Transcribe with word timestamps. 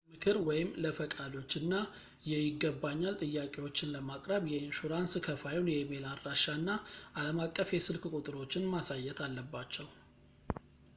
ለምክር/ለፈቃዶች 0.09 1.51
እና 1.59 1.73
የይገባኛል 2.29 3.15
ጥያቄዎችን 3.23 3.91
ለማቅረብ 3.95 4.43
የኢንሹራንስ 4.53 5.13
ከፋዩን 5.27 5.71
የኢሜይል 5.73 6.07
አድራሻ 6.15 6.45
እና 6.63 6.71
አለም 7.21 7.39
አቀፍ 7.47 7.71
የስልክ 7.79 8.05
ቁጥሮችን 8.19 8.69
ማሳየት 8.75 9.19
አለባቸው 9.29 9.89